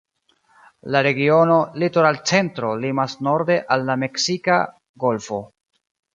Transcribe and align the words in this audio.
La 0.95 1.01
regiono 1.07 1.57
"Litoral 1.83 2.17
Centro" 2.31 2.73
limas 2.87 3.15
norde 3.29 3.59
al 3.77 3.87
la 3.91 3.99
Meksika 4.07 4.59
Golfo. 5.07 5.41